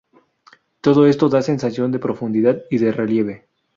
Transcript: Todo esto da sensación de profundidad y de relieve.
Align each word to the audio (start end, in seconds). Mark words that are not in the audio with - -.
Todo 0.81 1.05
esto 1.05 1.25
da 1.29 1.43
sensación 1.49 1.91
de 1.91 1.99
profundidad 2.05 2.63
y 2.71 2.79
de 2.79 2.91
relieve. 2.91 3.35